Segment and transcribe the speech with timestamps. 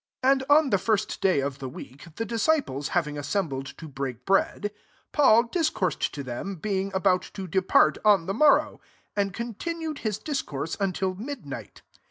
[0.23, 3.87] 7 And on the first day of the tek, the disciples having as mbled to
[3.87, 4.71] break bread,
[5.11, 8.81] Paul $coursed to them, being about depart on the morrow;
[9.15, 11.83] and ntinued his discourse until dnight.